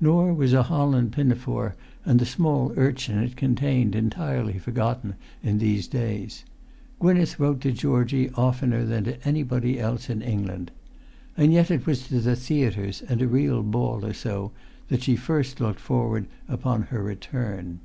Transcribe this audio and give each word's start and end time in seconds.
Nor 0.00 0.32
was 0.32 0.52
a 0.52 0.62
holland 0.62 1.10
pinafore 1.10 1.74
and 2.04 2.20
the 2.20 2.24
small 2.24 2.72
urchin 2.76 3.18
it 3.18 3.34
contained 3.34 3.96
entirely 3.96 4.60
forgotten 4.60 5.16
in 5.42 5.58
these 5.58 5.88
days. 5.88 6.44
Gwynneth 7.00 7.40
wrote 7.40 7.62
to 7.62 7.72
Georgie 7.72 8.30
oftener 8.36 8.84
than 8.84 9.02
to 9.02 9.26
anybody 9.28 9.80
else 9.80 10.08
in 10.08 10.22
England. 10.22 10.70
And 11.36 11.52
yet 11.52 11.72
it 11.72 11.84
was 11.84 12.06
to 12.06 12.20
the 12.20 12.36
theatres 12.36 13.02
and 13.08 13.20
a 13.20 13.26
real 13.26 13.64
ball 13.64 14.04
or 14.04 14.14
so 14.14 14.52
that 14.86 15.02
she 15.02 15.16
first 15.16 15.58
looked 15.60 15.80
forward 15.80 16.28
upon 16.48 16.82
her 16.82 17.02
return. 17.02 17.80